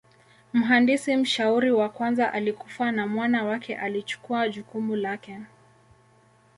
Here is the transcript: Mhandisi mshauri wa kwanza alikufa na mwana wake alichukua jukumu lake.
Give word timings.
Mhandisi 0.53 1.15
mshauri 1.17 1.71
wa 1.71 1.89
kwanza 1.89 2.33
alikufa 2.33 2.91
na 2.91 3.07
mwana 3.07 3.43
wake 3.43 3.75
alichukua 3.75 4.49
jukumu 4.49 4.95
lake. 4.95 5.39